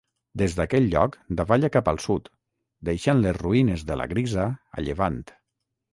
[0.41, 2.31] Des d'aquell lloc davalla cap al sud,
[2.89, 5.25] deixant les ruïnes de la Grisa a llevant.